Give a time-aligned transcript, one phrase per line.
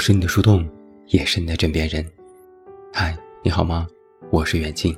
[0.00, 0.66] 是你的树洞，
[1.08, 2.02] 也是你的枕边人。
[2.90, 3.14] 嗨，
[3.44, 3.86] 你好吗？
[4.30, 4.96] 我是远近。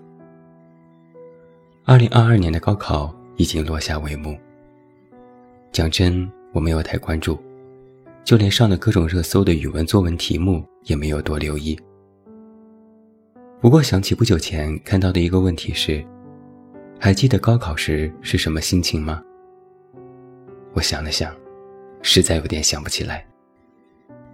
[1.84, 4.38] 二零二二年的高考已经落下帷幕。
[5.72, 7.36] 讲真，我没有太关注，
[8.22, 11.76] 就连上了各种热搜的语文作文题目也没有多留意。
[13.61, 16.04] 不过想起不久前看到的一个问题是：
[17.00, 19.21] 还记得高考时是什么心情吗？
[20.75, 21.34] 我想了想，
[22.03, 23.26] 实在有点想不起来。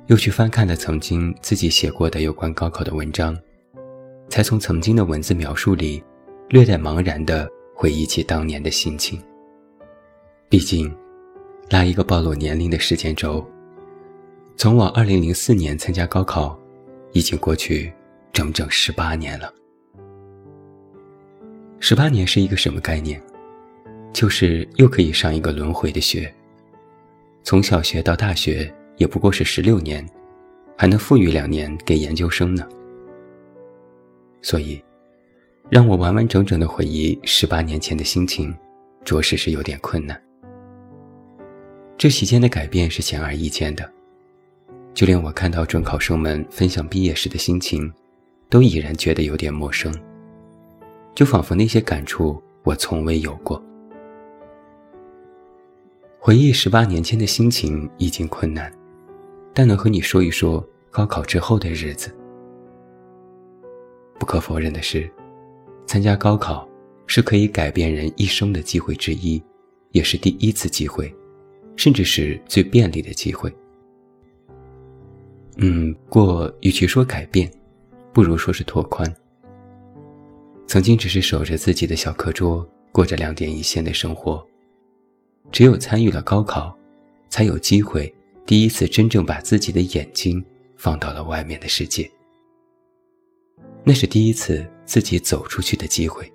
[0.08, 3.38] 又去翻看了曾经自己写过的有关高考的文章，
[4.30, 6.02] 才从曾经的文字描述里，
[6.48, 9.22] 略带茫然地回忆起当年的心情。
[10.48, 10.90] 毕竟，
[11.68, 13.46] 拉一个暴露年龄的时间轴，
[14.56, 16.58] 从我2004年参加高考，
[17.12, 17.92] 已经过去
[18.32, 19.52] 整整十八年了。
[21.80, 23.20] 十八年是一个什么概念？
[24.14, 26.34] 就是又可以上一个轮回的学，
[27.42, 28.74] 从小学到大学。
[28.98, 30.06] 也不过是十六年，
[30.76, 32.68] 还能富裕两年给研究生呢。
[34.42, 34.80] 所以，
[35.70, 38.54] 让我完完整整的回忆十八年前的心情，
[39.04, 40.20] 着实是有点困难。
[41.96, 43.90] 这期间的改变是显而易见的，
[44.94, 47.92] 就连我看到准考生们分享毕业时的心情，
[48.48, 49.92] 都已然觉得有点陌生，
[51.14, 53.60] 就仿佛那些感触我从未有过。
[56.20, 58.72] 回忆十八年前的心情已经困难。
[59.58, 62.14] 但能和你说一说高考之后的日子。
[64.16, 65.10] 不可否认的是，
[65.84, 66.64] 参加高考
[67.08, 69.42] 是可以改变人一生的机会之一，
[69.90, 71.12] 也是第一次机会，
[71.74, 73.52] 甚至是最便利的机会。
[75.56, 77.50] 嗯，过与其说改变，
[78.12, 79.12] 不如说是拓宽。
[80.68, 84.40] 曾经只是守着自己的小课桌，过着两点一线的生活，
[85.50, 86.72] 只有参与了高考，
[87.28, 88.14] 才有机会。
[88.48, 90.42] 第一次真正把自己的眼睛
[90.74, 92.10] 放到了外面的世界，
[93.84, 96.32] 那是第一次自己走出去的机会。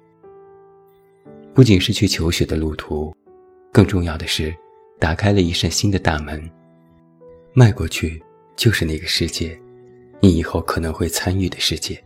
[1.56, 3.12] 不仅是去求学的路途，
[3.72, 4.56] 更重要的是，
[5.00, 6.48] 打开了一扇新的大门，
[7.52, 8.22] 迈过去
[8.56, 9.60] 就是那个世界，
[10.20, 12.00] 你以后可能会参与的世界。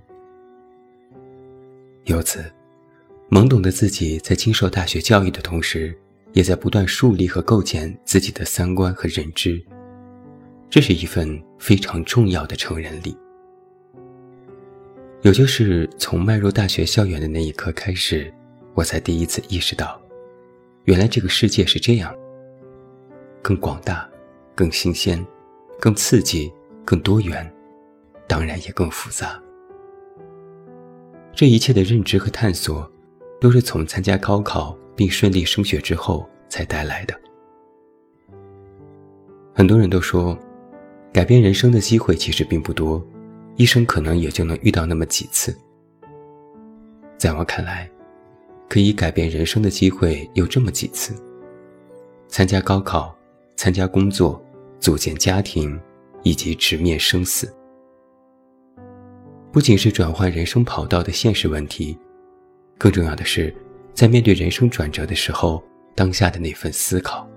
[2.06, 2.50] 由此，
[3.30, 5.94] 懵懂的自己在经受大学教育的同时，
[6.32, 9.62] 也在不断树立和构建自己的三观和认知。
[10.70, 13.18] 这是一份非常重要的成人礼，
[15.22, 18.32] 也就是从迈入大学校园的那一刻开始，
[18.74, 20.00] 我才第一次意识到，
[20.84, 22.14] 原来这个世界是这样，
[23.42, 24.08] 更广大、
[24.54, 25.26] 更新鲜、
[25.80, 26.52] 更刺激、
[26.84, 27.50] 更多元，
[28.28, 29.42] 当然也更复杂。
[31.34, 32.92] 这一切的认知和探索，
[33.40, 37.18] 都是从参加高考并顺利升学之后才带来的。
[39.56, 40.38] 很多人都说。
[41.18, 43.04] 改变人生的机会其实并不多，
[43.56, 45.52] 一生可能也就能遇到那么几次。
[47.18, 47.90] 在我看来，
[48.70, 51.16] 可以改变人生的机会有这么几次：
[52.28, 53.18] 参加高考、
[53.56, 54.40] 参加工作、
[54.80, 55.82] 组建家庭，
[56.22, 57.52] 以及直面生死。
[59.52, 61.98] 不仅是转换人生跑道的现实问题，
[62.78, 63.52] 更重要的是，
[63.92, 65.64] 在面对人生转折的时候，
[65.96, 67.28] 当下的那份思考。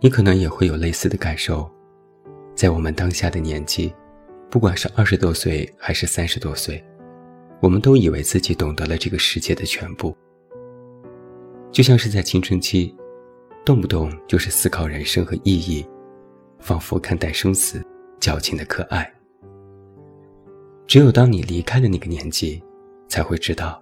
[0.00, 1.70] 你可能也会有类似的感受。
[2.58, 3.94] 在我们当下的年纪，
[4.50, 6.84] 不管是二十多岁还是三十多岁，
[7.60, 10.12] 我们都以为自己懂得了这个世界的全部。
[11.70, 12.92] 就像是在青春期，
[13.64, 15.86] 动不动就是思考人生和意义，
[16.58, 17.80] 仿佛看待生死
[18.18, 19.08] 矫情的可爱。
[20.88, 22.60] 只有当你离开了那个年纪，
[23.06, 23.80] 才会知道，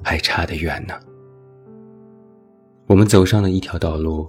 [0.00, 0.94] 还差得远呢。
[2.86, 4.28] 我们走上了一条道路，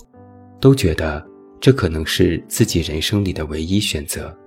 [0.60, 1.32] 都觉得。
[1.64, 4.38] 这可能是自己人生里的唯一选择。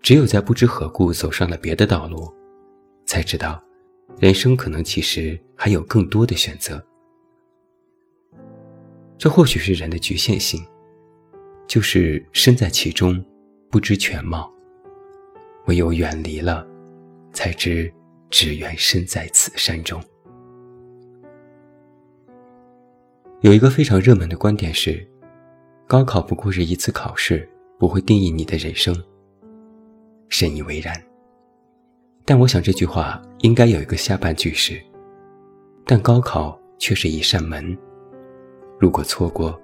[0.00, 2.32] 只有在不知何故走上了别的道路，
[3.06, 3.60] 才知道，
[4.20, 6.80] 人生可能其实还有更多的选择。
[9.18, 10.64] 这或许是人的局限性，
[11.66, 13.20] 就是身在其中，
[13.68, 14.48] 不知全貌。
[15.66, 16.64] 唯有远离了，
[17.32, 17.92] 才知
[18.30, 20.00] 只缘身在此山中。
[23.40, 25.04] 有一个非常热门的观点是。
[25.90, 28.94] 高考不过是一次考试，不会定义你的人生。
[30.28, 30.94] 深以为然。
[32.24, 34.80] 但我想这句话应该有一个下半句是：
[35.84, 37.76] 但高考却是一扇门，
[38.78, 39.60] 如果错过，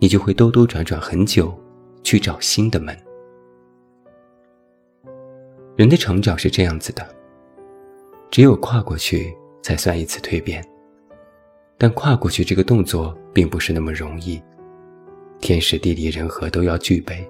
[0.00, 1.56] 你就会兜兜转转很久，
[2.02, 2.98] 去找新的门。
[5.76, 7.14] 人的成长是这样子的，
[8.28, 9.32] 只有跨过去，
[9.62, 10.68] 才算一次蜕变。
[11.78, 14.42] 但跨过去这个动作并不是那么容易。
[15.40, 17.28] 天时地利人和都要具备，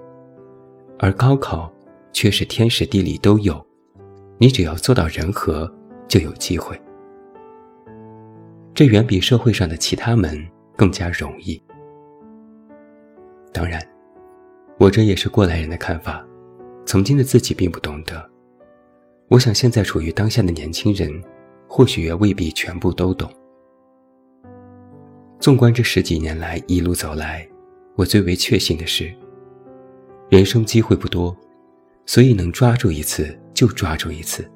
[0.99, 1.71] 而高考
[2.11, 3.65] 却是天时地利都有，
[4.37, 5.71] 你只要做到人和，
[6.07, 6.79] 就有机会。
[8.73, 11.61] 这远比社会上的其他门更加容易。
[13.53, 13.81] 当然，
[14.77, 16.25] 我这也是过来人的看法，
[16.85, 18.29] 曾经的自己并不懂得。
[19.29, 21.09] 我想现在处于当下的年轻人，
[21.67, 23.31] 或许也未必全部都懂。
[25.39, 27.47] 纵观这十几年来一路走来，
[27.95, 29.13] 我最为确信的是，
[30.29, 31.35] 人生机会不多，
[32.05, 34.49] 所以能抓住一次就抓住一次。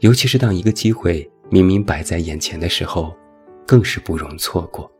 [0.00, 3.16] 尤其是当一个机会明明摆在眼前的时候，
[3.66, 4.90] 更是不容错过。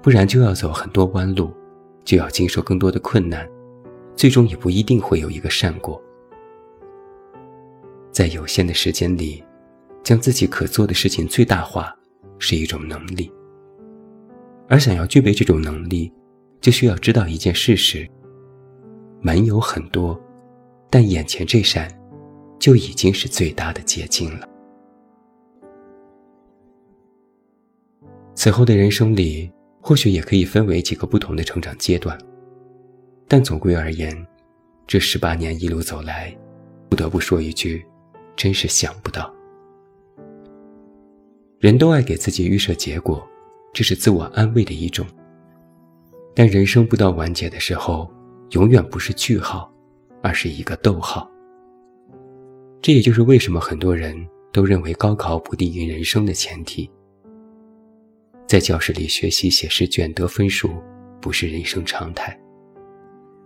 [0.00, 1.52] 不然就要走很多弯路，
[2.04, 3.48] 就要经受更多的困难，
[4.14, 6.00] 最终也不一定会有一个善果。
[8.12, 9.42] 在有限的时间里，
[10.04, 11.92] 将自己可做的事情最大化，
[12.38, 13.30] 是一种能力。
[14.68, 16.12] 而想要具备这种能力，
[16.60, 18.08] 就需要知道一件事实：
[19.20, 20.20] 门有很多，
[20.90, 21.88] 但眼前这扇，
[22.58, 24.48] 就已经是最大的捷径了。
[28.34, 32.18] 此后的人生里，或许也可以分为几个不同的成长阶段，
[33.28, 34.26] 但总归而言，
[34.86, 36.36] 这十八年一路走来，
[36.88, 37.84] 不得不说一句，
[38.34, 39.32] 真是想不到。
[41.60, 43.26] 人都爱给自己预设结果。
[43.76, 45.06] 这是自我安慰的一种，
[46.34, 48.10] 但人生不到完结的时候，
[48.52, 49.70] 永远不是句号，
[50.22, 51.30] 而是一个逗号。
[52.80, 54.16] 这也就是为什么很多人
[54.50, 56.90] 都认为高考不定义人生的前提。
[58.48, 60.70] 在教室里学习写试卷得分数，
[61.20, 62.32] 不是人生常态；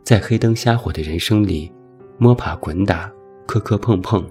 [0.05, 1.73] 在黑灯瞎火的人生里，
[2.19, 3.13] 摸爬滚打、
[3.49, 4.25] 磕磕碰碰，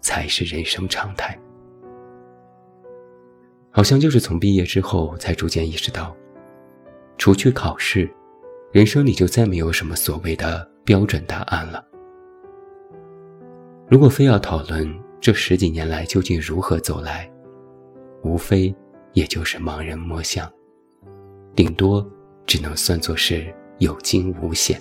[0.00, 1.38] 才是人生常态。
[3.72, 6.14] 好像就是从毕业之后，才逐渐意识到，
[7.16, 8.08] 除去考试，
[8.70, 11.82] 人生里就再没有什么所谓的标准答案了。
[13.88, 17.30] 如果非要讨论这十几年来究竟如何走来，
[18.22, 18.74] 无非
[19.14, 20.50] 也就是盲人摸象，
[21.56, 22.06] 顶多
[22.46, 24.78] 只能算作是有惊无险。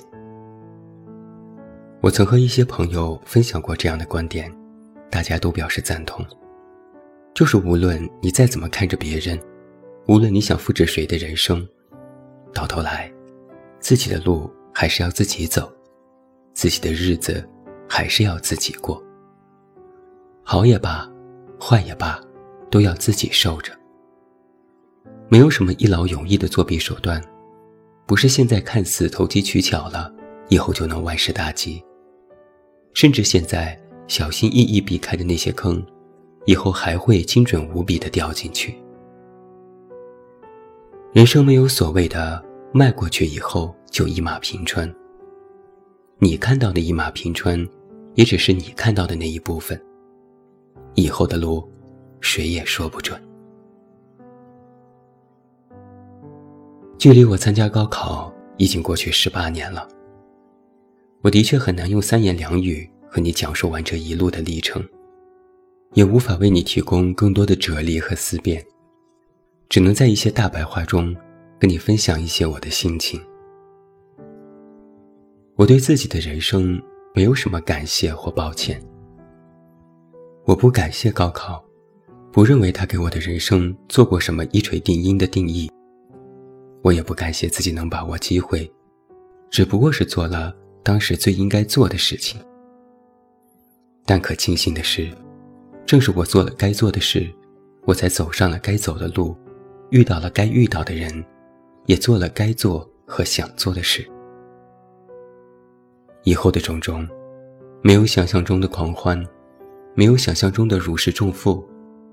[2.01, 4.53] 我曾和一些朋友分享过这样的观点，
[5.09, 6.25] 大家都表示赞同。
[7.33, 9.39] 就是无论你再怎么看着别人，
[10.07, 11.67] 无论你想复制谁的人生，
[12.53, 13.11] 到头来，
[13.79, 15.71] 自己的路还是要自己走，
[16.53, 17.47] 自己的日子
[17.87, 19.01] 还是要自己过。
[20.43, 21.09] 好也罢，
[21.59, 22.19] 坏也罢，
[22.69, 23.71] 都要自己受着。
[25.29, 27.23] 没有什么一劳永逸的作弊手段，
[28.05, 30.13] 不是现在看似投机取巧了，
[30.49, 31.81] 以后就能万事大吉。
[32.93, 35.81] 甚至现在小心翼翼避开的那些坑。
[36.45, 38.75] 以后还会精准无比的掉进去。
[41.13, 42.43] 人生没有所谓的
[42.73, 44.93] 迈过去以后就一马平川。
[46.19, 47.67] 你看到的一马平川，
[48.13, 49.79] 也只是你看到的那一部分。
[50.95, 51.69] 以后的路，
[52.19, 53.21] 谁也说不准。
[56.97, 59.87] 距离我参加高考已经过去十八年了，
[61.21, 64.83] 我的确很难用三言两语和你讲述完这一路的历程。
[65.93, 68.65] 也无法为你提供更多的哲理和思辨，
[69.67, 71.15] 只能在一些大白话中
[71.59, 73.21] 跟你分享一些我的心情。
[75.55, 76.81] 我对自己的人生
[77.13, 78.81] 没有什么感谢或抱歉。
[80.45, 81.63] 我不感谢高考，
[82.31, 85.69] 不认为他给我的人生做过什么一锤定音的定义。
[86.81, 88.69] 我也不感谢自己能把握机会，
[89.49, 92.41] 只不过是做了当时最应该做的事情。
[94.05, 95.11] 但可庆幸的是。
[95.91, 97.29] 正是我做了该做的事，
[97.83, 99.35] 我才走上了该走的路，
[99.89, 101.11] 遇到了该遇到的人，
[101.85, 104.09] 也做了该做和想做的事。
[106.23, 107.05] 以后的种种，
[107.81, 109.21] 没有想象中的狂欢，
[109.93, 111.61] 没有想象中的如释重负，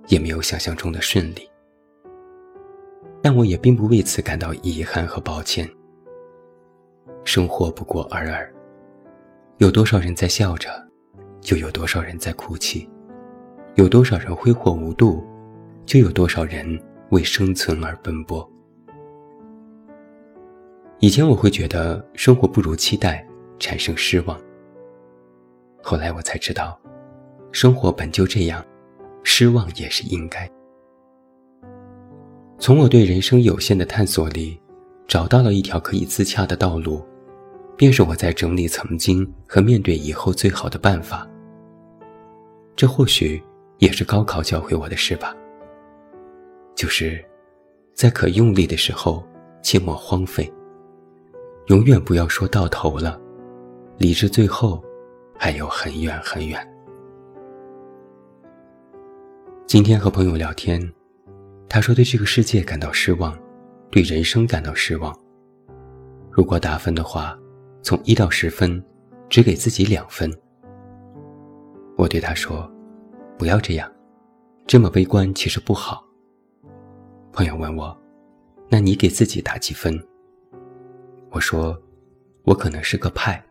[0.09, 1.49] 也没有想象中的顺利。
[3.23, 5.71] 但我也并不为此感到遗憾和抱歉。
[7.23, 8.53] 生活不过尔尔，
[9.59, 10.69] 有多少人在笑着，
[11.41, 12.91] 就有多少人在哭泣。
[13.79, 15.25] 有多少人挥霍无度，
[15.87, 16.67] 就有多少人
[17.11, 18.45] 为生存而奔波。
[20.99, 23.25] 以前我会觉得生活不如期待，
[23.61, 24.37] 产生失望。
[25.81, 26.77] 后来我才知道，
[27.53, 28.67] 生活本就这样，
[29.23, 30.51] 失望也是应该。
[32.59, 34.61] 从我对人生有限的探索里，
[35.07, 37.01] 找到了一条可以自洽的道路，
[37.77, 41.25] 便是我在整理曾经和面对以后最好的办法。
[42.75, 43.41] 这或许。
[43.79, 45.35] 也是高考教会我的事吧，
[46.75, 47.25] 就是
[47.95, 49.25] 在可用力的时候，
[49.63, 50.53] 切莫荒废。
[51.67, 53.21] 永远不要说到头了，
[53.99, 54.83] 离至最后
[55.39, 56.67] 还有很远很远。
[59.67, 60.81] 今天和朋友聊天，
[61.69, 63.39] 他说对这个世界感到失望，
[63.91, 65.15] 对人生感到失望。
[66.31, 67.39] 如果打分的话，
[67.83, 68.83] 从一到十分，
[69.29, 70.33] 只给自己两分。
[71.99, 72.71] 我对他说
[73.39, 73.91] ：“不要这样，
[74.67, 76.05] 这么悲观其实不好。”
[77.33, 77.97] 朋友问我
[78.69, 79.99] ：“那你给自己打几分？”
[81.31, 81.81] 我说
[82.45, 83.43] ：“我可能是个派。”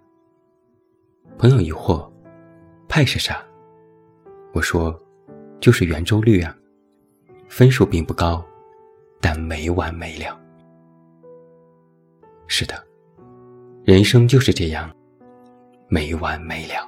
[1.40, 2.12] 朋友疑惑
[2.90, 3.44] ：“派是啥？”
[4.54, 4.96] 我说。
[5.60, 6.56] 就是圆周率啊，
[7.50, 8.46] 分数并不高，
[9.20, 10.40] 但没完没了。
[12.46, 12.76] 是的，
[13.84, 14.96] 人生就是这样，
[15.88, 16.88] 没完没了。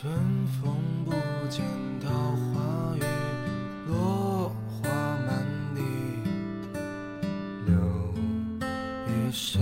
[0.00, 0.10] 春
[0.62, 0.72] 风
[1.04, 1.10] 不
[1.50, 1.62] 见
[2.02, 3.02] 桃花雨，
[3.86, 4.88] 落花
[5.26, 5.82] 满地，
[7.66, 7.74] 留
[9.06, 9.60] 一身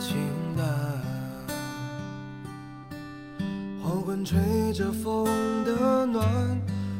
[0.00, 0.16] 清
[0.56, 0.66] 淡。
[3.80, 4.36] 黄昏吹
[4.72, 5.24] 着风
[5.64, 6.26] 的暖，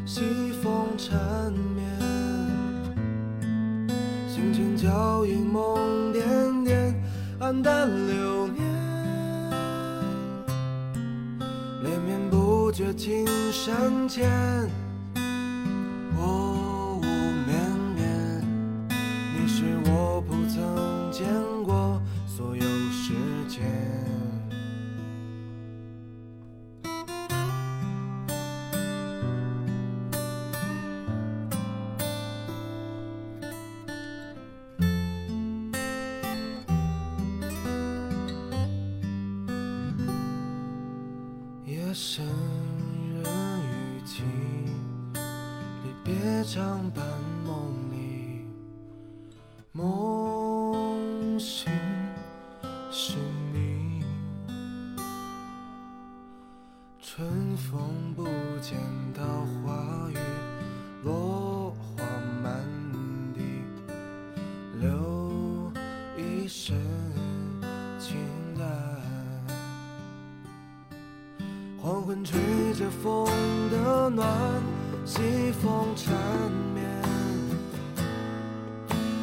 [0.06, 1.84] 西风缠绵，
[4.28, 6.94] 星辰脚印梦点点，
[7.40, 8.23] 黯淡流
[12.94, 12.96] 年。
[12.96, 14.30] 绝情山前，
[16.16, 17.04] 我无
[17.46, 17.54] 绵
[17.94, 18.40] 绵，
[19.34, 21.26] 你是我不曾见
[21.64, 23.12] 过所有时
[23.48, 23.62] 间。
[41.66, 42.24] 夜深
[46.44, 47.02] 离别常伴
[47.46, 48.44] 梦里，
[49.72, 51.72] 梦醒
[52.90, 53.16] 是
[53.52, 54.04] 你。
[57.00, 57.80] 春风
[58.14, 58.24] 不
[58.60, 58.78] 见
[59.14, 60.18] 桃花雨，
[61.02, 62.04] 落花
[62.42, 62.62] 满
[63.32, 63.40] 地，
[64.80, 65.72] 留
[66.18, 66.76] 一身
[67.98, 68.18] 清
[68.58, 68.68] 淡。
[71.80, 72.38] 黄昏吹
[72.74, 73.26] 着风
[73.70, 74.28] 的暖，
[75.06, 76.14] 西风缠
[76.74, 76.82] 绵，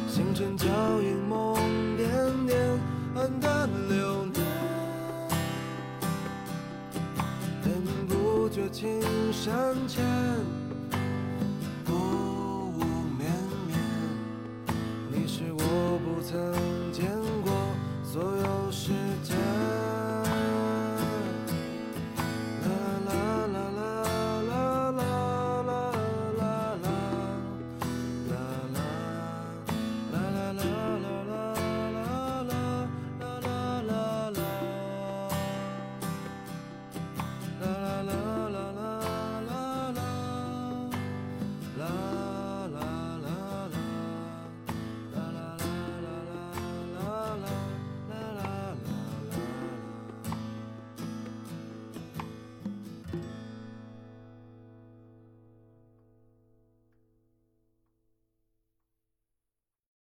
[0.06, 0.68] 星辰脚
[1.02, 1.56] 印梦
[1.96, 2.08] 点
[2.46, 2.80] 点，
[3.16, 4.46] 黯淡流年。
[7.64, 10.04] 连绵不觉青山前。